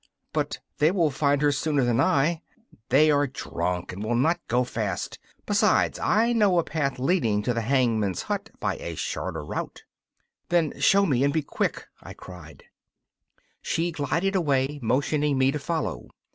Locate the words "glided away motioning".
13.91-15.37